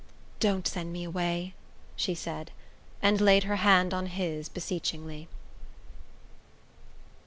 [0.39, 1.53] "Don't send me away!"
[1.95, 2.49] she said,
[3.03, 5.27] and laid her hand on his beseechingly.